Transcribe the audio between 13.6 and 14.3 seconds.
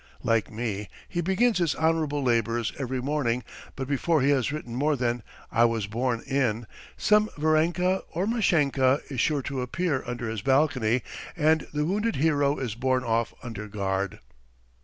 guard.